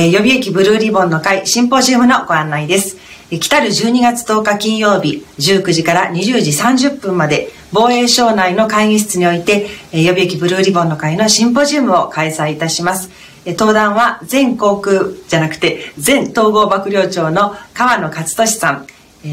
[0.00, 2.96] えー、予備役ブルーリボンの会シンポジウムのご案内です。
[3.28, 13.10] 来たる12月10日金曜日19時から20時30分まで防衛省内の会議室において、予備役ブルーリボンの会のシンポジウムを開催いたします。
[13.44, 18.86] 登壇は全航空じゃなくて全統合幕僚長の川野勝利さん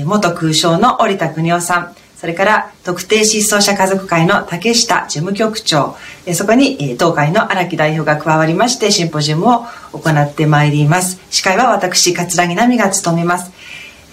[0.03, 5.95] 元空将の織田邦夫さんそれから特定失踪者家族会の竹下事務局長。
[6.33, 11.21] そこに東海の荒木代表が加わりましてシンポジウムを行ってまいります。
[11.29, 13.51] 司会は私桂木奈美が務めます。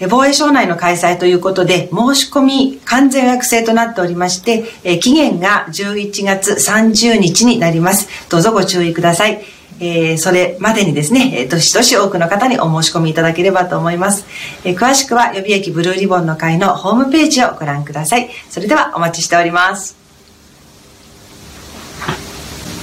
[0.09, 4.65] 防衛省内の開催ということで申し込み完全予約制となっておりまして
[4.99, 8.29] 期限が11月30日になります。
[8.29, 9.41] どうぞご注意ください。
[9.79, 14.25] えー、それまでにですね、えー、どしどし多くの方にお申し込みいただければと思います。
[14.63, 18.29] えー、詳しくは予備役ブルーリボンの会のホームページをご覧ください。
[18.49, 19.97] それではお待ちしております。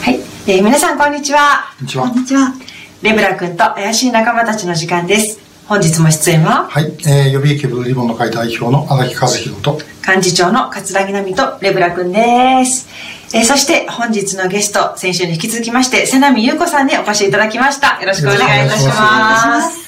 [0.03, 1.73] はい、えー、皆さんこんにちは。
[1.79, 2.09] こんにちは。
[2.09, 2.55] こんにちは。
[3.03, 5.41] レブラ君と怪しい仲間たちの時間です。
[5.67, 6.69] 本日も出演は？
[6.69, 12.89] はい、えー、予備役ブルーリボンの会代表の荒木和弘と幹事長の桂木奈美とレブラ君です。
[13.35, 18.01] えー、そして本日のゲスト、先週に引き続きまして、瀬波優子さんにお越しいただきました。
[18.01, 19.79] よろしくお願いいたします。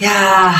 [0.00, 0.52] いや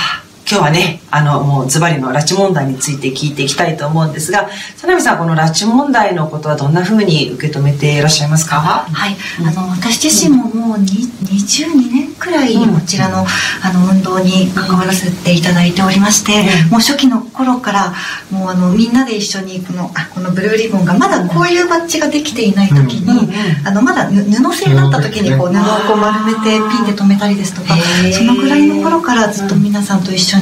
[0.52, 8.60] 今日はね、あの、もうズバリの拉致問題について聞いていきたいと思うんですが、佐波さん、この拉致問題のことはどんなふうに受け止めていらっしゃいますか？
[8.60, 13.24] はい、あの、私自身ももう22年くらいこちらの,、
[13.62, 17.94] あの運動に関わらせていただいておりまして、もう初期の頃から
[18.30, 23.32] もうあのみんなで一緒にこのあこのブルーリボンがまだこういうバッジができていない時に、
[23.64, 27.74] あのまだ布製だった時にこう布をこう丸めてピンで留めたりですとか
[28.12, 30.41] そのぐらいの頃からずっと皆さんと一緒に、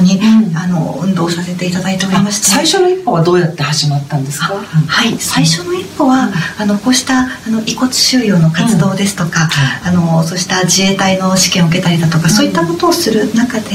[0.55, 4.53] あの運動させていただいておりまして最初の一歩はどうやって始まったんですか？
[4.55, 5.17] はい。
[5.17, 9.49] 最初の一歩は、あのこうしたあの遺骨収容の活動ですとか、
[9.83, 13.67] あのそうした自衛隊の試験を受けたりだとか、そういったことをする中で、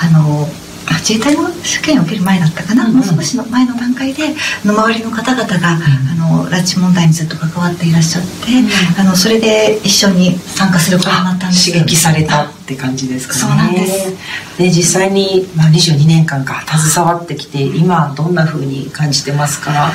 [0.00, 0.46] あの
[0.98, 11.72] 自衛隊の試験を受ける前だったかな、うんうん、もう少しの前の段階での周りの方々が、うん、あの拉致問題にずっと関わっていらっしゃって、うん、あのそれで一緒に参加することになったんです。
[11.72, 13.40] 刺激されたって感じですかね。
[13.40, 14.58] そうなんです。
[14.58, 19.92] で実際に、まあ、22年間か携わってきて今どんなふうに感じてますか？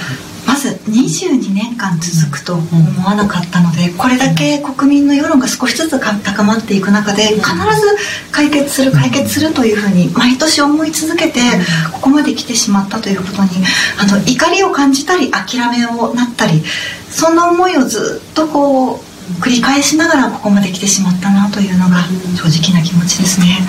[0.48, 11.42] まず22年間続くと思わなかったのでこれだけ国民の世論が少しずつ高まっていく中で必ず解決する解決するというふうに毎年思い続けて
[11.92, 13.50] ここまで来てしまったということに
[14.00, 16.64] あの怒りを感じたり諦めをなったり
[17.10, 19.00] そんな思いをずっとこう
[19.42, 22.04] 繰り返しながらここまで来てしまったなというのが
[22.38, 23.60] 正直な気持ちですね。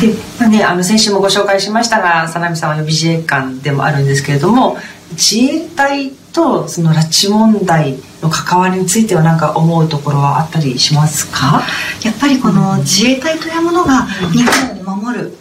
[0.00, 4.76] で、まあね、あの先週もご紹介しましたが、佐波さんは予備自衛官でもあるんですけれども、
[5.12, 11.62] 自衛隊とその拉致問題の関わりについては何か思うところはあったりしますか？
[12.04, 14.42] やっぱりこの自衛隊というものが日
[14.84, 15.36] 本を守る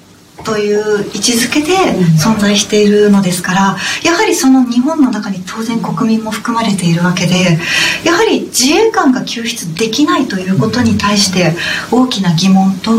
[0.45, 1.73] という位置づけで
[2.17, 7.57] 存在しているのですからやはりその日本の中に当然国民も含まれているわけで
[8.03, 11.53] やはり自衛官が救出できないということに対して
[11.91, 12.91] 大きな疑問と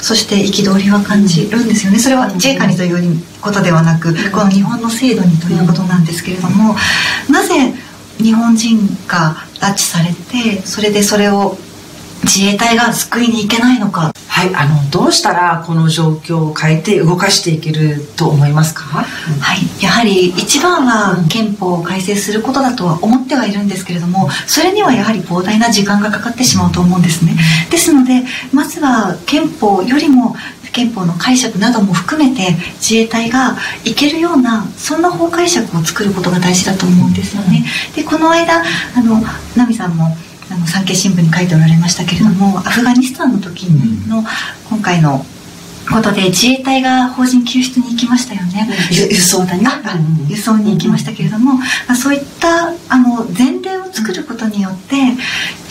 [0.00, 1.98] そして憤りは感じるんですよね。
[1.98, 6.74] それは自衛官にということではなくこの日本の制度にということなんですけれども
[7.28, 7.74] なぜ
[8.18, 11.56] 日本人が拉致されてそれでそれを
[12.24, 14.12] 自衛隊が救いに行けないのか。
[14.28, 19.04] はい、あのどうしたらこの状況を変えて動かしていけると思いますか、は
[19.54, 27.36] い、やはり一番は憲法を改正することだとは思ってはいるんですけれどもそれにはやはり膨大な時間がかかってしまうと思うんですね。
[27.70, 28.22] ですので
[28.52, 30.34] まずは憲法よりも
[30.72, 37.64] 憲法の解釈なども含めて自衛隊がいけるようなそんな法解釈を作ることが大事だと思うんですよね。
[37.94, 38.62] でこの間
[38.96, 39.20] あの
[39.54, 40.16] 奈美さんも
[40.50, 43.64] あの産経新聞に書いておられましたけれども、アフガニスタンの時
[44.08, 44.22] の
[44.68, 45.24] 今回の
[45.90, 48.68] ことで自衛隊が邦人救出に行きましたよね。
[48.90, 49.64] 輸送だね。
[50.28, 51.54] 輸送に行きましたけれども、
[51.88, 54.96] うん、そういったあの前例を作ることによって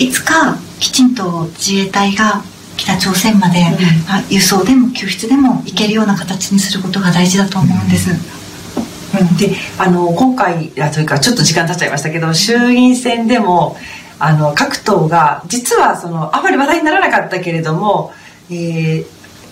[0.03, 2.43] いつかきちんと自衛隊が
[2.77, 8.11] 北朝鮮まで、うん、輸送でも救出でも行けるような形にすることが大事だと思うんです。
[8.11, 13.77] うん、であの今回というかちょっと時間経っちゃいましたけど衆院選でも
[14.23, 18.13] あの各党が実はそのあまり話題にならなかったけれども、
[18.51, 19.03] え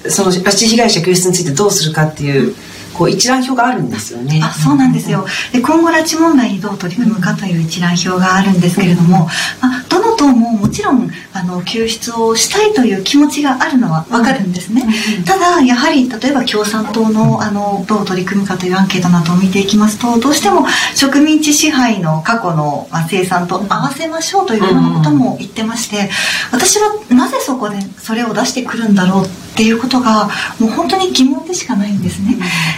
[0.04, 2.56] ー、その拉致被害者救出についてどうするかっていう
[2.94, 4.42] こう一覧表があるんですよね。
[4.44, 9.28] あそうなんですよで今後拉致問題にどう取り組むかという一覧表があるんですけれども、
[9.62, 14.84] まあ、どの党ももちろんあの救出をしたいという気持ちがあるのは分かるんですね、
[15.26, 20.66] ただやはり例えば共産党のあのどう取り組むかというアンケートなどを見ていきますとどうしても
[20.96, 26.10] 植民地支配の過去の、まあ、生産と合わせましょうというようなことも言ってまして
[26.52, 30.30] 私はなぜそこでそれを出してくるんだろうっていうことが
[30.60, 32.38] もう本当に疑問でしかないんですね。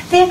[0.10, 0.28] で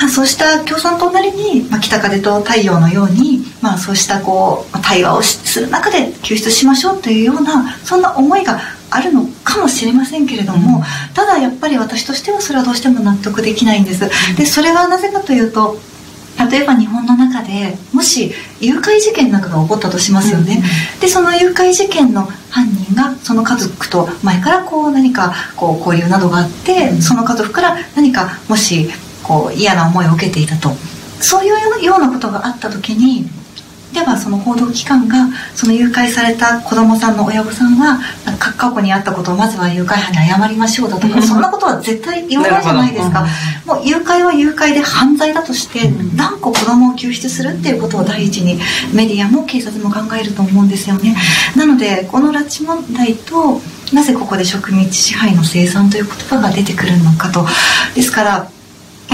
[0.00, 8.58] まあ、そうした共産党なりに、まあ、北風と太陽のように、まあ、そうしたこう対話をする中で救出しましょうというようなそんな思いが
[8.90, 14.00] あるのかもしれませんけれども、うん、ただやっぱり私としてはそれはどうしても納得できないんです。
[14.36, 15.78] でそれはなぜかというと
[16.50, 20.62] 例えば日本の中でもし誘拐事件なんかが起こったとしますよね、
[20.94, 28.88] うん、でその誘拐事件の犯人がその家族と前からこう何かこう交流などがあって、うん、その家族から何かもし
[29.30, 30.70] こう嫌な思いを受けていたと。
[31.20, 33.28] そういうようなことがあった時に
[33.92, 38.00] ではその報道機関がその誘拐された子供さんの親御さんは
[38.38, 43.26] 過去にあったことをまずは誘拐犯に謝りましょうだとかそんなことは絶対言わないじゃないですか。
[43.66, 48.58] もう誘拐は誘拐で犯罪だとして何個子供を救出するっていうことを第一に
[48.94, 51.16] メディアも警察も考えると思うんですよね。
[51.56, 53.60] なのでこの拉致問題と
[53.92, 57.44] なぜここで植民地支配の生産という言葉が出てくるのかと。
[57.94, 58.59] ですからや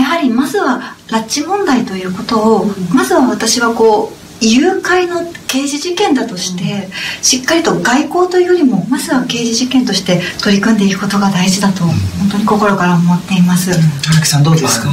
[0.06, 6.88] はりまずは拉致問題ということを、まずは私はこう誘拐の刑事事件だとして、
[7.22, 11.94] しっかりと外交というよりもまずは刑事事件として取り組んでいくことが大事だと本
[12.32, 13.70] 当に心から思っています。
[13.70, 14.90] 荒木さんどうですか、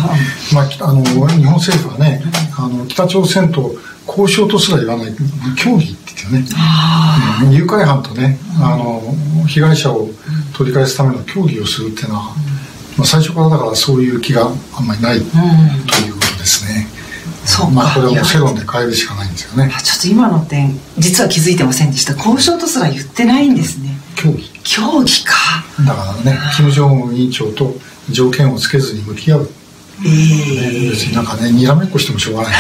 [0.54, 2.22] まあ、あの日本政府はね
[2.58, 3.76] あの北朝鮮と
[4.08, 5.16] 交渉とすら言わない
[5.58, 6.60] 協議って言ってね、
[7.46, 9.02] うん、誘拐犯とねあの
[9.48, 10.10] 被害者を
[10.56, 12.36] 取り返すための協議をするっていうのは
[12.98, 16.88] まあ、最初からだからそういう気があんまりない、ということですね。
[17.46, 19.70] そうまあこれはもう世論で変えるしかないんですよね。
[19.84, 22.14] ちょっと今の点実は気づいてませんでした。
[22.14, 23.98] 交渉とすら言ってないんですね。
[24.16, 24.50] 協議。
[24.64, 25.36] 協議か。
[25.86, 27.76] だからね、金正恩委員長と
[28.10, 29.50] 条件をつけずに向き合う。
[30.06, 32.58] ええー、ね、別になんかね、にらめっこしてもしょうがないね。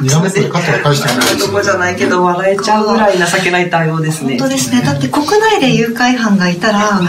[0.00, 4.38] にらめっこで勝ったら返してもらえとこじゃないけど笑えちゃうぐらい情けない対応ですね。
[4.38, 4.82] 本当ですね。
[4.82, 7.00] だって国内で誘拐犯がいたら、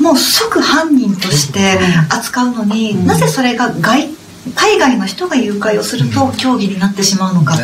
[0.00, 1.78] もう即犯人として
[2.08, 4.08] 扱うのに、なぜそれが外
[4.56, 7.54] 海外の人が誘拐をすると競技になってしまうのか、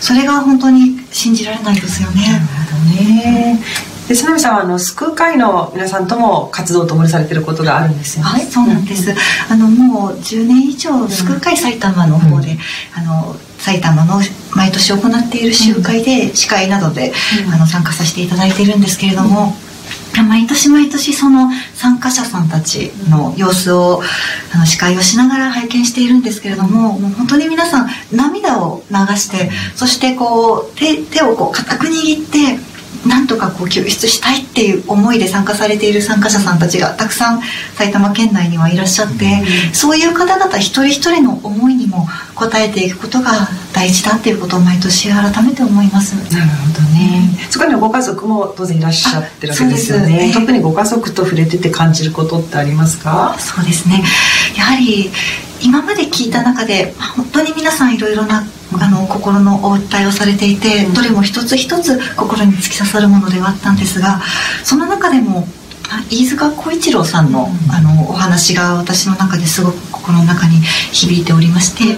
[0.00, 2.22] それが本当に信じられないですよね。
[2.26, 3.60] なるほどね
[4.08, 8.30] で佐波さんはあの救う会の皆さんとも活動を共にされてることがあるんですよね。
[8.30, 9.12] はい、そうなんです。
[9.50, 12.58] あのもう10年以上救う会埼玉の方で、うん、
[12.94, 14.20] あの埼玉の
[14.54, 17.12] 毎年行っている集会で司会などで、
[17.46, 19.54] うん、あの参加させていただいているんですけれども。
[20.22, 24.02] 毎年毎年その参加者さんたちの様子を
[24.54, 32.58] あの司会をしながら拝見しているんですけれどももう本当に皆さん涙を流してそしてこう手手をこう固く握って
[33.06, 37.40] なんとかこう救出したいっていう思いで参加されている参加者さんたちがたくさん
[37.74, 39.42] 埼玉県内にはいらっしゃって、
[39.72, 42.06] そういう方々一人一人の思いにも
[42.36, 46.14] 応えていくことが大事だっていうことを毎年改めて思います。
[46.32, 53.36] なるほどね、そこにはご家族も当然いらっしゃってるわけですよね、特にご家族と触れてて感じることってありますか？
[53.38, 54.02] そうですね。
[54.56, 55.10] やはり
[55.62, 58.44] 今まで聞いた中で本当に皆さんいろいろな
[58.80, 64.20] あの心のお訴えをされていてどれも一つ一つ心に突き刺さるものではあったんですが
[64.64, 65.46] その中でも
[66.10, 70.56] 飯塚浩一郎さんのあのお話が私の中ですごく心の中に
[70.92, 71.96] 響いておりまして、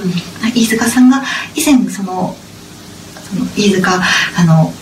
[0.54, 1.22] 飯塚さんが
[1.54, 2.36] 以前その
[3.28, 4.00] その飯塚
[4.36, 4.72] あの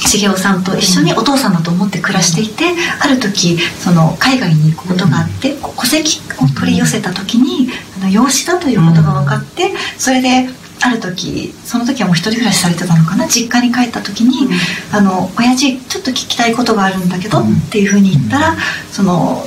[0.00, 2.64] 茂雄さんと一緒にお父さんだと思って暮らしていて、
[3.00, 7.68] ある時その海外に行くことがあって、戸籍を取り寄せた時に
[8.00, 10.48] あの養子だということが分かってそれで
[10.80, 13.26] ある時その時はもう一人暮らしされてたのかな？
[13.26, 14.48] 実家に帰った時に
[14.92, 18.56] 「あの親父ちょっと聞きたいことがあるんだけど」っていうふうに言ったら
[18.92, 19.44] その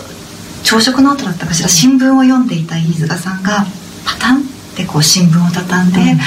[0.63, 3.65] 朝食の後だったかしら新聞を読んでいた飯塚さんが
[4.05, 4.43] パタンっ
[4.75, 6.17] てこう新聞を畳んで。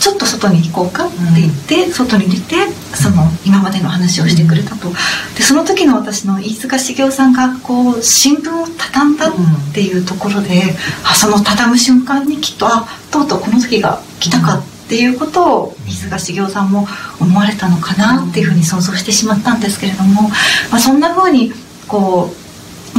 [0.00, 2.56] ちょっと外に行こうかって言って、外に出て
[2.94, 4.88] その今までの話をしてくれたと。
[5.36, 9.32] でその時の私の飯塚茂雄さんがこう新聞を畳んだっ
[9.74, 16.86] ていうところで、あその畳む瞬間にきっとあとうとうこの時が来たかっていうことを飯塚茂雄さんも
[17.20, 20.22] 思われたのかなっていうふうに想像してしまったんですけれども、
[20.70, 21.52] まあ、そんなふうに
[21.86, 22.39] こう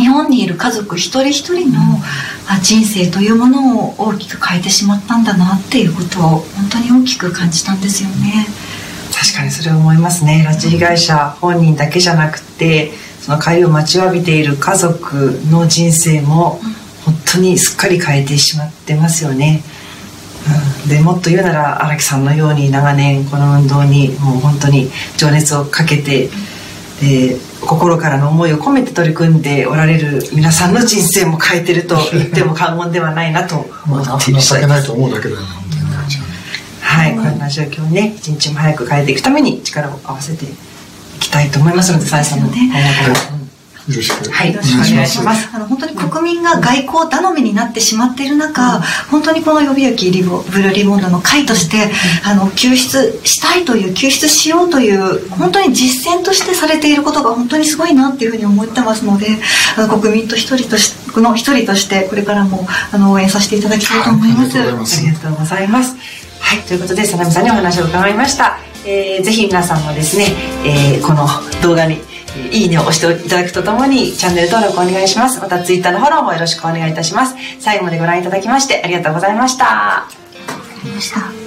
[0.01, 1.79] 日本にいる家族一人一人の
[2.63, 8.47] 人生というものを大きく変えてしまったんだなっていうことを本当に大きく感じたんですよね。
[9.13, 16.59] 確かにそれは思いますね拉致被害者本人だけじゃなくてその帰りを待ちわびている家族の人生も
[17.05, 19.63] 本当にすっかり変えてしまってますよね。
[20.85, 26.29] うんでもっと言うなら荒木さんのように長年この運動にもう本当に情熱をかけて、
[27.01, 35.81] で心からの思いを込めて取り組んでおられる皆さんの人生も変えてると言っても過言ではないなと思っている情けないと思うだけだよね本当に。
[36.81, 40.47] はい、こんな状況をね一日も早く変えていくために力を合わせてい
[41.19, 42.49] きたいと思いますのでさえさんも。
[42.49, 43.40] そうです
[43.87, 43.93] よねはい。
[43.93, 44.91] よろしくはいお願いします。
[44.91, 45.49] お願いします。
[45.53, 51.89] あの本当に国民が外交頼みになってしまっている中、本当にこの予備役リボブルーリボンドの会として、
[52.25, 59.27] あの救出したいという救出しようという本当に実践としてされていることが本当にすごいなっていうふうに思ってますので
[59.77, 64.57] あの国民と一人としこの一人としてこれからもあの応援させていただきたいと思います。
[64.57, 64.67] はい。
[64.67, 65.95] ありがとうございます。
[66.39, 68.57] はい、ということで、さなみさんにお話を伺いました。
[68.83, 70.25] えーぜひ皆さんもですね、
[70.65, 71.27] えーこの
[71.61, 72.10] 動画に、えー
[72.51, 75.39] いいねを押していただくとともに、チャンネル登録お願いします。
[75.39, 77.35] また、ツイッターのフォローもよろしくお願いいたします。
[77.59, 79.65] 最後までご覧いただきまして、ありがとうございました。
[80.05, 81.40] ありがとうございました